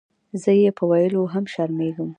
زۀ 0.41 0.51
یې 0.63 0.71
پۀ 0.77 0.83
ویلو 0.89 1.23
هم 1.33 1.45
شرمېږم. 1.53 2.09